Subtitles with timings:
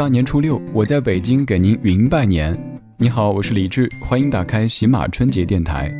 [0.00, 2.58] 大年初六，我在北京给您云拜年。
[2.96, 5.94] 你好，我是李志，欢迎打开喜马春节电台。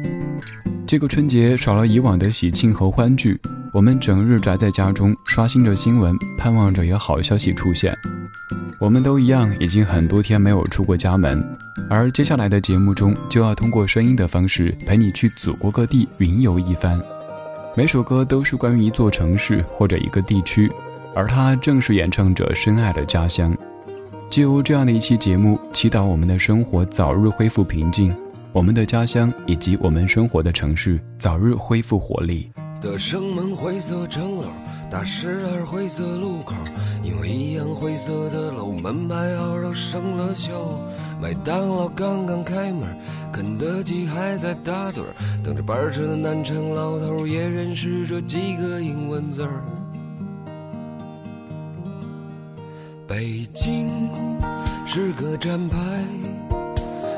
[0.87, 3.39] 这个春节少了以往的喜庆和欢聚，
[3.75, 7.95] 我们整日宅在家中，刷新着新闻，盼望着有好消息出现。
[8.81, 11.47] 我们都一样，已经很多天没有出过家门，
[11.91, 16.99] 而接下来的节目中，就要通过声音的方式陪你去祖国各地云游一番。
[17.77, 20.73] 每首歌都是关于一座城市或者一个地区，
[21.15, 23.55] 而它正是演唱者深爱的家乡。
[24.31, 28.15] 借由这样的一期节目，祈祷我们的生活早日恢复平静，
[28.53, 32.49] 我们的家乡以及我们生活的城市早日恢复活力。
[32.81, 34.45] 德胜门灰色城楼，
[34.89, 36.55] 大十二灰色路口，
[37.03, 40.53] 因为一样灰色的楼，门牌号都生了锈。
[41.21, 42.83] 麦当劳刚刚开门，
[43.33, 45.03] 肯德基还在打盹，
[45.43, 49.65] 等着班车的南城老头也认识这几个英文字儿。
[53.11, 53.89] 北京
[54.87, 55.77] 是个站牌，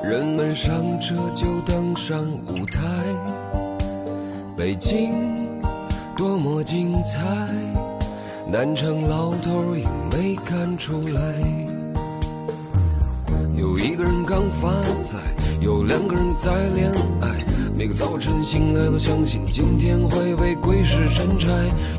[0.02, 2.80] 人们上车就登上舞台。
[4.56, 5.12] 北京
[6.16, 7.20] 多么精彩，
[8.50, 11.20] 南城老头也没看出来。
[13.54, 15.18] 有一个人刚发财，
[15.60, 17.28] 有两个人在恋爱。
[17.74, 21.48] 每个早晨醒来都相信今天会被鬼使神差。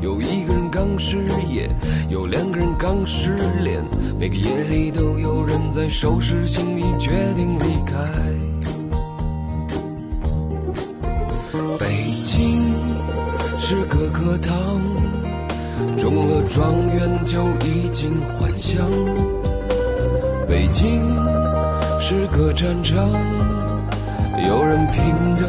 [0.02, 1.68] 有一个人刚失业，
[2.08, 2.73] 有两个人
[3.06, 3.82] 失恋。
[4.18, 7.96] 每个夜里都有人在收拾行李，决定离开。
[11.78, 11.86] 北
[12.24, 12.72] 京
[13.60, 14.54] 是个课堂，
[15.96, 18.86] 中了状元就衣锦还乡。
[20.48, 21.02] 北京
[22.00, 22.96] 是个战场。
[24.46, 25.02] 有人拼
[25.36, 25.46] 得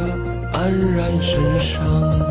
[0.54, 2.25] 黯然神伤。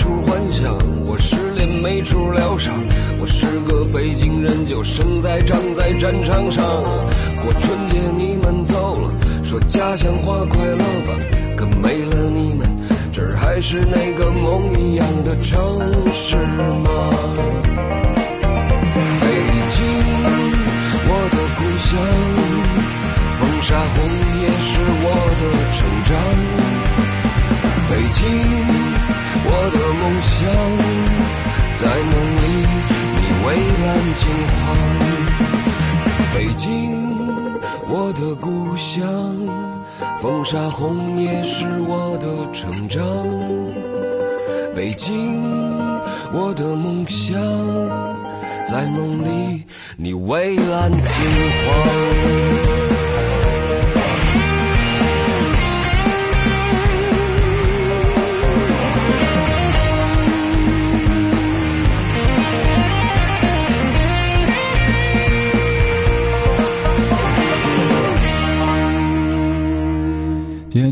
[0.00, 0.74] 处幻想，
[1.04, 2.72] 我失恋没处疗伤。
[3.20, 6.64] 我是个北京人，就生在长在战场上，
[7.42, 9.12] 过春节你们走了，
[9.44, 11.12] 说家乡话快乐吧。
[11.54, 12.66] 可没了你们，
[13.12, 15.60] 这儿还是那个梦一样的城
[16.16, 16.34] 市
[16.80, 17.10] 吗？
[19.20, 19.28] 北
[19.68, 19.84] 京，
[21.04, 21.92] 我的故乡，
[23.36, 23.94] 风沙红
[24.40, 25.06] 叶是我
[25.36, 25.44] 的
[25.76, 25.78] 成
[26.08, 26.10] 长。
[27.90, 28.24] 北京，
[29.42, 29.78] 我的
[30.20, 30.52] 故乡，
[31.76, 32.44] 在梦里。
[33.16, 34.28] 你蔚蓝金
[34.60, 34.76] 黄，
[36.34, 36.68] 北京，
[37.88, 39.02] 我的故乡，
[40.20, 43.02] 风沙红也是我的成长。
[44.76, 45.42] 北京，
[46.34, 47.40] 我的梦想，
[48.68, 49.64] 在梦里，
[49.96, 51.24] 你蔚蓝金
[51.64, 52.89] 黄。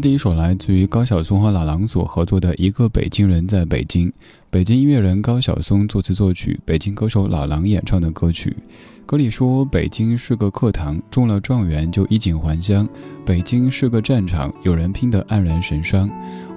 [0.01, 4.13] 第一首来自于高晓松和老狼所合作的一个北京人在北京，
[4.49, 8.57] 北京音乐人高晓松作词作曲，北京歌手老狼演唱的歌曲。
[9.05, 12.87] 歌里说：“北京是个课堂，中了状元就衣锦还乡；
[13.25, 16.09] 北京是个战场，有人拼得黯然神伤。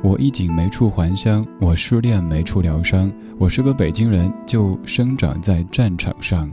[0.04, 3.12] 我衣锦没处还乡，我失恋没处疗伤。
[3.40, 6.52] 我是个北京人，就生长在战场上。”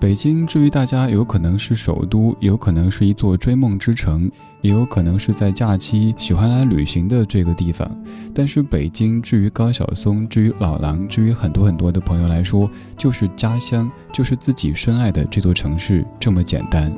[0.00, 4.30] 北京，至于大家，有可能是首都，有可能是一座追梦之城，
[4.62, 7.86] 也有可能是在假期喜欢来旅行的这个地方。
[8.34, 16.90] 但是，北京，至于高晓松，至于老狼，至于很多很多的朋友来说，就是家乡，就是自己深爱的这座城市，这么简单。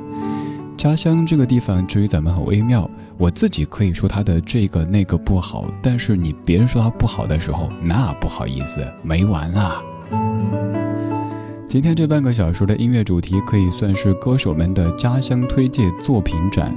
[0.77, 2.89] 家乡这个地方，至于咱们很微妙。
[3.17, 9.83] 我自己可以说他的这个那个不好，但是你别人说他不好的时候，那不好意思，没完啊。
[11.73, 16.71] 今天这半个小时的音乐主题可以算是歌手们的家乡推介作品展。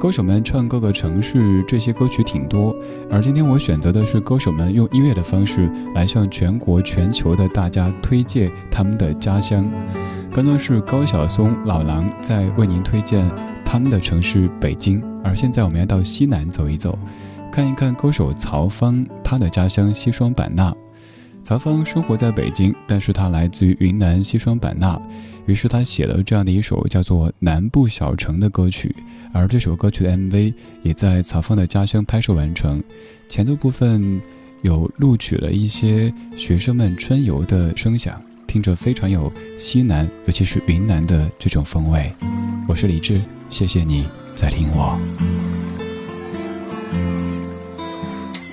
[0.00, 2.74] 歌手们唱各个城市，这些歌曲挺多。
[3.10, 9.70] 而今天我选择的是歌手们用音乐的方式来向全国、全球的大家推荐他们的家乡。
[10.32, 13.30] 刚刚是高晓松、老狼在为您推荐
[13.62, 15.04] 他们的城市北京。
[15.22, 16.98] 而现在我们要到西南走一走，
[17.52, 20.74] 看一看歌手曹芳他的家乡西双版纳。
[21.42, 25.00] 曹芳生活在北京，但是他来自于云南西双版纳，
[25.46, 28.94] 于是他写了这样的一首叫做《南部小城》的歌曲，
[29.32, 32.80] 而这首歌曲的 MV 也在曹芳的家乡拍摄完成。
[33.28, 34.20] 前奏部分
[34.62, 42.12] 有录取了一些学生们春游的声响，听着非常有西南，尤其是云南的这种风味。
[42.68, 44.06] 我是李志，谢谢你
[44.36, 44.96] 在听我。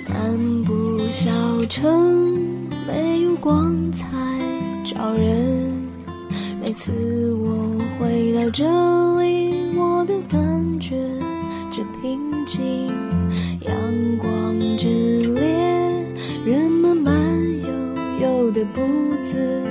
[0.07, 1.30] 南部小
[1.66, 2.46] 城
[3.39, 4.07] 光彩
[4.84, 5.72] 照人，
[6.62, 6.92] 每次
[7.34, 8.63] 我回到这
[9.22, 10.95] 里，我都感觉
[11.72, 12.88] 这平静。
[13.62, 13.74] 阳
[14.18, 14.88] 光之
[15.34, 15.44] 烈，
[16.45, 17.13] 人们慢
[17.62, 17.68] 悠
[18.22, 18.81] 悠的步
[19.31, 19.66] 子，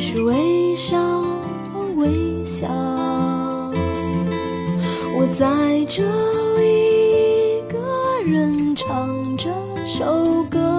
[0.00, 0.96] 是微笑，
[1.96, 2.68] 微笑。
[5.16, 6.04] 我在这
[6.56, 9.50] 里，一个人唱这
[9.84, 10.77] 首歌，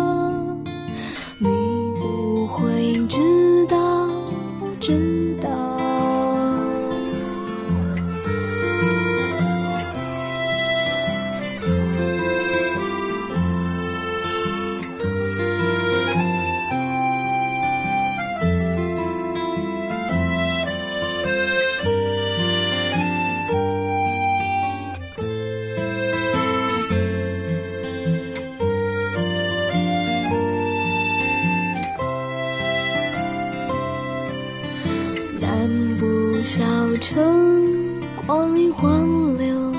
[36.49, 36.63] 小
[36.99, 39.71] 城，光阴荒流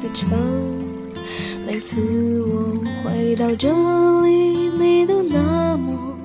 [0.00, 0.30] 的城。
[1.66, 2.00] 每次
[2.42, 3.68] 我回到这
[4.22, 4.30] 里，
[4.78, 6.16] 你都那么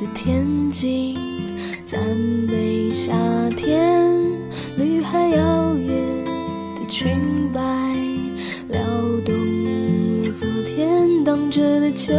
[0.00, 1.14] 的恬静，
[1.84, 2.00] 赞
[2.48, 3.12] 美夏
[3.54, 4.10] 天，
[4.78, 5.88] 女孩摇曳
[6.80, 7.14] 的裙
[7.52, 7.60] 摆，
[8.70, 8.80] 撩
[9.26, 9.34] 动
[10.22, 12.14] 了昨天荡着的秋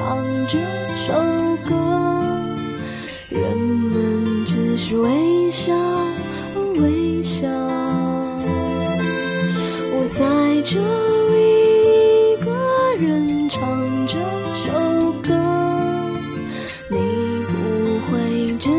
[0.00, 0.16] 唱
[0.46, 0.56] 这
[1.06, 1.12] 首
[1.66, 1.74] 歌，
[3.28, 5.74] 人们只是微笑
[6.76, 7.46] 微笑。
[9.92, 10.24] 我在
[10.62, 11.36] 这里
[12.32, 12.50] 一个
[12.96, 13.60] 人唱
[14.06, 14.16] 这
[14.64, 15.28] 首歌，
[16.88, 16.96] 你
[17.44, 17.52] 不
[18.08, 18.70] 会知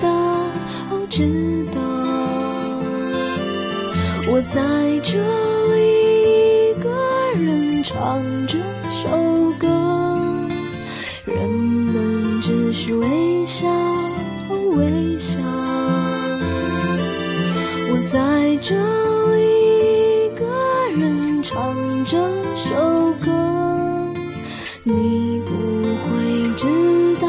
[0.00, 0.08] 道。
[0.90, 1.78] 哦知道，
[4.32, 4.58] 我在
[5.02, 5.18] 这
[18.70, 18.76] 就
[19.36, 20.46] 一个
[20.96, 22.16] 人唱这
[22.54, 24.14] 首歌，
[24.84, 25.50] 你不
[26.06, 27.26] 会知道，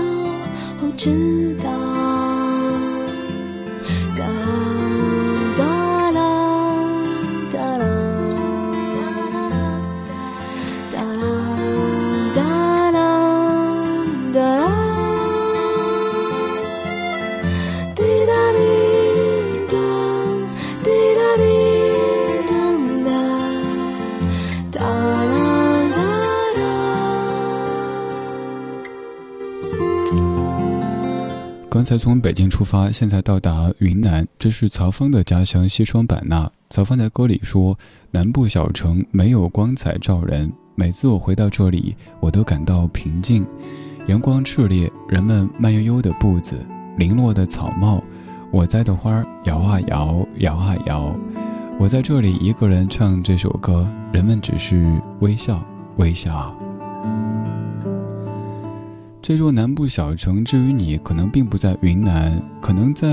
[31.81, 36.47] 刚才从北京出发，现在到达云南，这是曹芳的家乡西双版纳。
[36.69, 37.75] 曹芳在歌里说
[38.11, 43.43] ：“南部小城没有光彩照人，每次我回到这里，我都感到平静。
[44.05, 46.55] 阳光炽烈，人们慢悠悠的步子，
[46.99, 48.03] 零落的草帽，
[48.51, 51.15] 我栽的花摇啊摇，摇啊摇。
[51.79, 55.59] 我在这里一个人唱这首歌，人们只是微笑，
[55.97, 56.55] 微笑。”
[59.21, 63.07] 这座南部小城，至于你，可能并不在云南，可能在，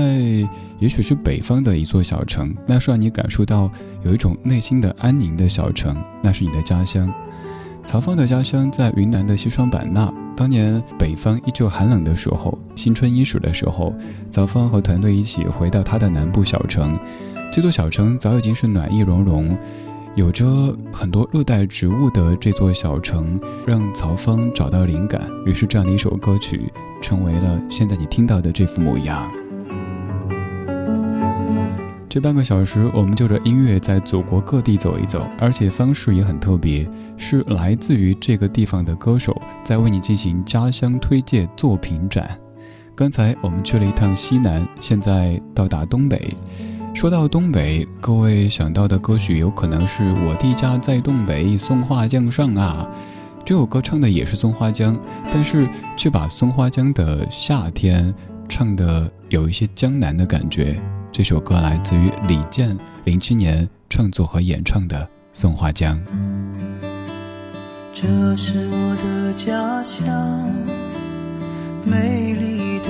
[0.79, 7.13] 也许是北方的一座小城，那是让你感受到有一种内心的安宁的小城，那是你的家乡。
[7.83, 10.11] 曹芳的家乡在云南的西双版纳。
[10.35, 13.93] 当年北方依旧寒冷的时候，新春伊始的时候，
[14.31, 16.97] 曹芳和团队一起回到他的南部小城，
[17.51, 19.55] 这座小城早已经是暖意融融。
[20.15, 20.45] 有着
[20.91, 29.31] 很多热带植物的这座小城，让曹芳找到灵感，于是这样的一首歌曲，成为了现在你听到的这副模样。
[32.09, 42.37] 这半个小时，我们就着音乐在祖国各地走一走，而且方式也很特别，是来自于这个地方的歌手在为你进行家乡推介作品展。
[42.95, 46.33] 刚才我们去了一趟西南，现在到达东北。
[46.99, 52.85] 说到东北，各位想到的歌曲有可能是我的家在东北，松花江上啊。
[53.45, 54.99] 这首歌唱的也是松花江，
[55.31, 55.65] 但是
[55.95, 58.13] 却把松花江的夏天
[58.49, 60.77] 唱的有一些江南的感觉。
[61.09, 64.97] 这首歌来自于李健，零七年创作和演唱的
[65.31, 65.97] 《松花江》。
[67.93, 70.05] 这是我的家乡，
[71.85, 72.89] 美丽的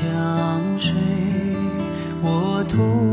[0.00, 0.94] 江水，
[2.22, 3.07] 我童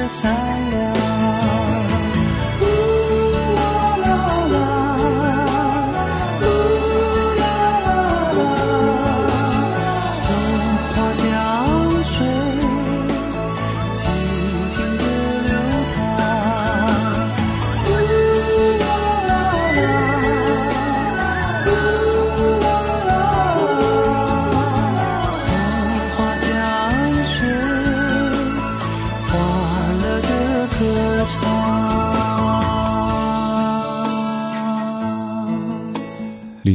[0.00, 1.69] 的善良。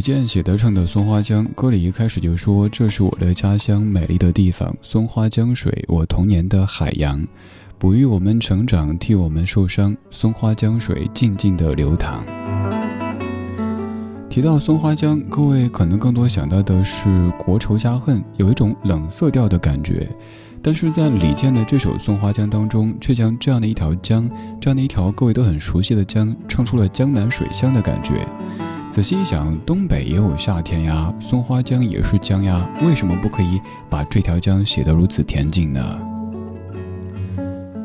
[0.06, 7.28] 李健写的唱的《松花江》，歌里一开始就说：“这是我的家乡，美丽的地方，松花江水，我童年的海洋，
[7.80, 9.98] 哺育我们成长，替我们受伤。
[10.12, 12.24] 松花江水静静的流淌。”
[14.30, 20.08] 提到松花江，各位可能更多想到的是国仇家恨，有一种冷色调的感觉。
[20.62, 24.30] 但是在李健的这首《松花江》当中，却将这样的一条江，
[24.62, 28.24] 这样的一条各位都很熟悉的江，唱出了江南水乡的感觉。
[28.96, 33.60] 仔细一想，东北也有夏天呀，松花江也是江呀，为什么不可以
[33.90, 36.00] 把这条江写得如此恬静呢？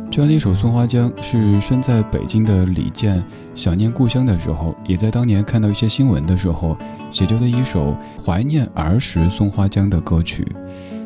[0.08, 3.20] 这样的一首《松花江》是身在北京的李健
[3.56, 6.76] 想念故乡的时候，也在当年看到一些新闻的时候
[7.10, 10.46] 写就的一首怀念儿时松花江的歌曲。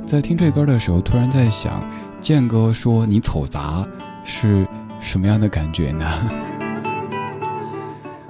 [0.04, 1.82] 在听这歌的时候，突然在想，
[2.20, 3.88] 健哥说你丑杂
[4.22, 4.68] 是
[5.00, 6.06] 什么样的感觉呢？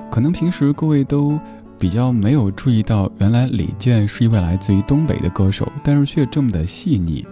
[0.09, 1.40] 可能平时各位都
[1.78, 7.26] 比较没有注意到，原来李健是一位来自于东北的歌手，但是却这么的细腻。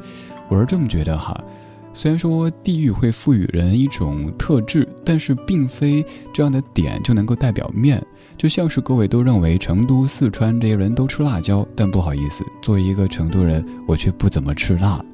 [0.49, 1.39] 我是这么觉得哈。
[1.95, 8.03] 虽然说地域会赋予人一种特质，但是并非这样的点就能够代表面。
[8.39, 15.05] 就像是各位都认为成都、四川这些人都吃辣椒，但不好意思，作为一个成都人，我却不怎么吃辣。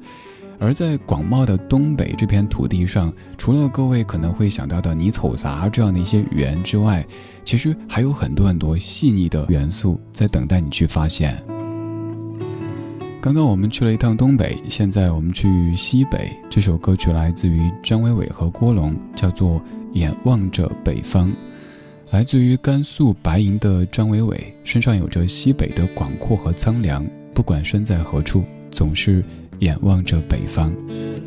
[0.59, 7.05] 而在广袤的东北这片土地上，除了各位可能会想到的“你瞅啥”这样的一些语言之外，
[7.45, 11.41] 其实还有很多很多细腻的元素在等待你去发现。
[13.21, 16.29] 刚刚我们去了一趟东北，现在我们去西北。
[16.49, 19.51] 这首歌曲来自于张伟伟和郭龙，叫做
[19.93, 21.27] 《眼望着北方》。
[22.11, 27.05] 来自于甘肃白银的张伟伟，身上有着西北的广阔和苍凉。
[27.33, 29.23] 不管身在何处，总是
[29.59, 30.73] 眼望着北方。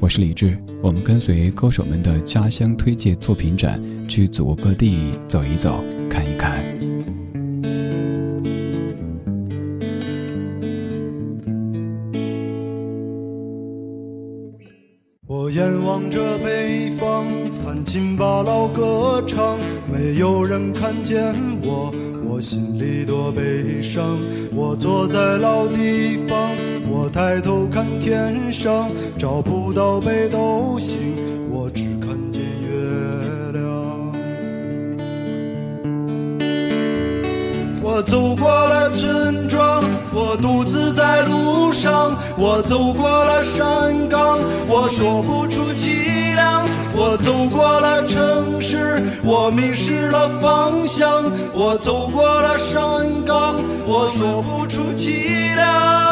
[0.01, 6.65] 我是李志，我们跟随歌手们的家乡推介作品展，去祖国各地走一走，看一看。
[15.27, 17.27] 我眼望着北方，
[17.63, 19.59] 弹琴把老歌唱，
[19.93, 21.93] 没有人看见我，
[22.25, 24.19] 我心里多悲伤。
[24.55, 26.51] 我坐在老地方，
[26.95, 28.87] 我抬头看天上，
[29.19, 30.99] 找不到北斗星，
[31.51, 32.69] 我只看见月
[33.53, 33.63] 亮。
[37.83, 39.83] 我走过了村庄，
[40.13, 42.15] 我独自在路上。
[42.37, 46.63] 我走过了山岗，我说不出凄凉。
[46.95, 51.25] 我走过了城市，我迷失了方向。
[51.55, 56.12] 我走过了山岗，我说不出凄凉。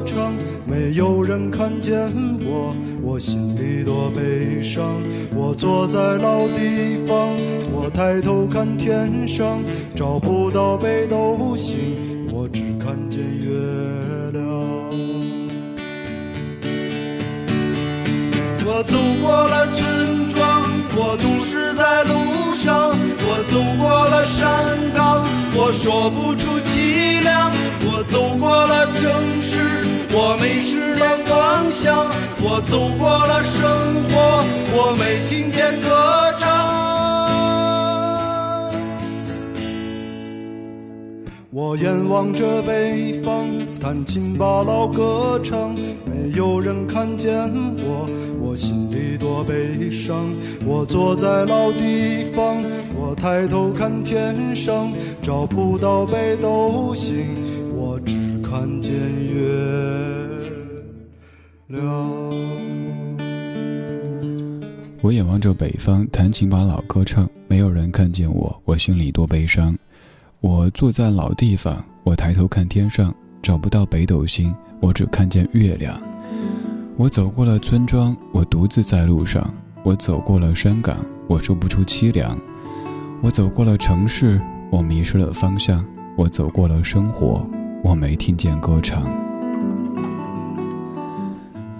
[0.00, 0.34] 歌唱，
[0.66, 1.94] 没有人看见
[2.42, 4.84] 我，我心里多悲伤。
[5.34, 7.28] 我坐在老地方，
[7.72, 9.62] 我抬头看天上，
[9.94, 13.50] 找不到北斗星，我只看见月
[14.32, 14.42] 亮。
[18.66, 20.62] 我走过了村庄，
[20.96, 22.90] 我独是在路上，
[23.22, 24.48] 我走过了山
[24.94, 27.09] 岗，我说不出凄凉。
[27.82, 29.58] 我走过了城市，
[30.12, 32.06] 我迷失了方向。
[32.42, 33.60] 我走过了生
[34.08, 35.88] 活，我没听见歌
[36.38, 36.48] 唱。
[41.52, 43.46] 我眼望着北方，
[43.80, 45.74] 弹琴把老歌唱，
[46.06, 48.08] 没有人看见我，
[48.40, 50.32] 我心里多悲伤。
[50.64, 52.62] 我坐在老地方，
[52.96, 57.26] 我抬头看天上，找不到北斗星，
[58.50, 58.92] 看见
[59.26, 59.38] 月
[61.68, 61.80] 亮。
[65.00, 69.78] 我眼望着北方，弹琴把老歌唱，没有人看见我，我心里多悲伤。
[70.40, 76.02] 我坐在老地方，我抬头看天上，找不到北斗星，我只看见月亮。
[76.96, 79.48] 我走过了村庄，我独自在路上，
[79.84, 80.96] 我走过了山岗，
[81.28, 82.36] 我说不出凄凉。
[83.22, 84.40] 我走过了城市，
[84.72, 85.84] 我迷失了方向；
[86.16, 87.48] 我走过了生活，
[87.82, 89.02] 我没听见歌唱。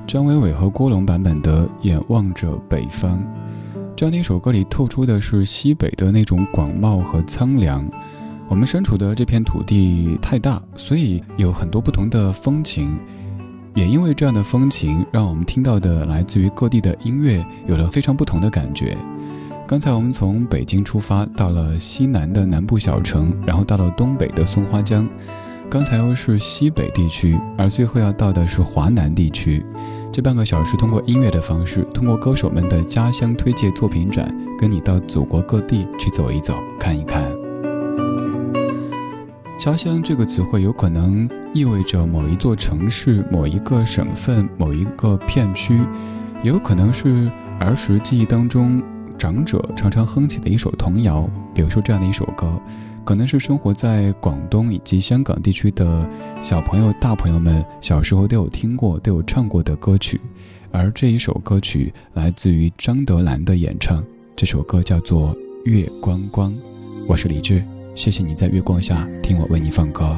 [0.07, 3.19] 张伟伟和郭龙版本的《眼望着北方》，
[3.95, 7.89] 这样的一首歌里透出的是西北的那种广袤和苍凉。
[8.49, 12.99] 我们身处的这片土地太大，所以有很多不同的风情。
[13.73, 18.97] 也因为这样的风情，让我们听到的来自于各地的音乐有了非常不同的感觉。
[19.65, 25.09] 刚才我们从北京出发，到了西南的南部小城，然后到了东北的松花江，
[25.71, 29.65] 刚才又是西北地区，而最后要到的是华南地区。
[30.13, 37.23] 这半个小时，通过音乐的方式，通过歌手们的家乡推介作品展，跟你到祖国各地去走一走、看一看。
[39.57, 45.79] 家乡这个词汇有可能意味着某一座城市、某一个省份、某一个片区，
[46.43, 47.31] 也有可能是
[47.61, 48.83] 儿时记忆当中。
[49.17, 52.59] 长者常常哼起的一首童谣，比如说这样的一首歌，
[53.11, 56.09] 可能是生活在广东以及香港地区的
[56.41, 60.21] 小朋友、大朋友们小时候都有听过、都有唱过的歌曲。
[60.71, 64.01] 而这一首歌曲来自于张德兰的演唱，
[64.37, 66.53] 这首歌叫做《月光光》。
[67.09, 67.65] 我是李志，
[67.97, 70.17] 谢谢你在月光下听我为你放歌。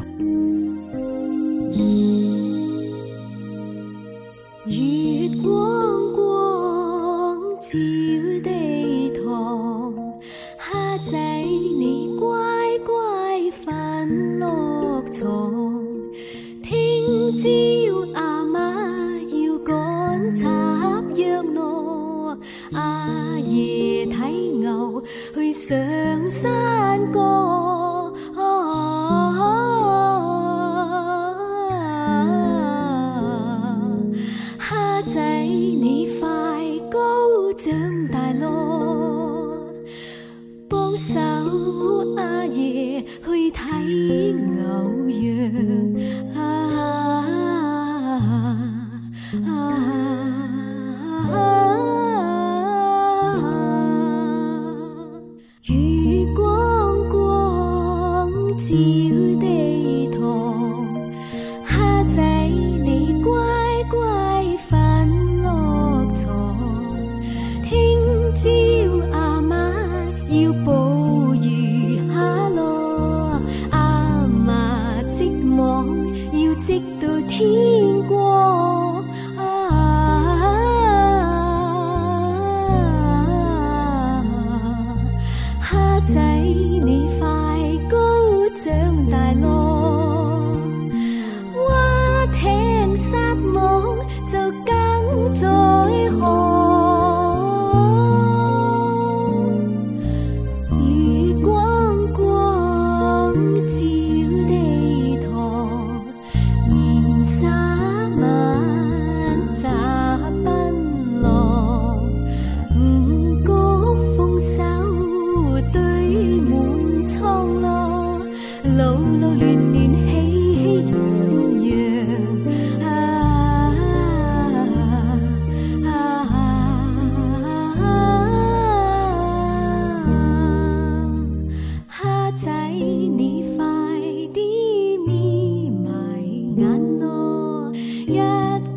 [138.12, 138.16] 一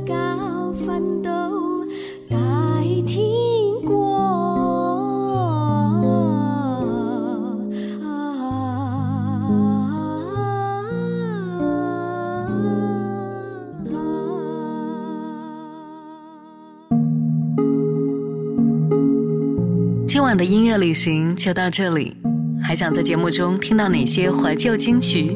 [0.07, 0.15] 跤
[0.85, 1.29] 奋斗
[2.29, 2.37] 大
[3.05, 3.19] 天
[3.83, 3.99] 光
[20.07, 22.15] 今晚的音乐旅行就到这里，
[22.63, 25.35] 还想在节目中听到哪些怀旧金曲？